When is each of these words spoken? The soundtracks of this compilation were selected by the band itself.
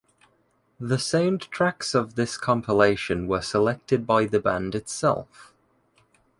The 0.79 0.95
soundtracks 0.95 1.93
of 1.93 2.15
this 2.15 2.35
compilation 2.35 3.27
were 3.27 3.43
selected 3.43 4.07
by 4.07 4.25
the 4.25 4.39
band 4.39 4.73
itself. 4.73 5.53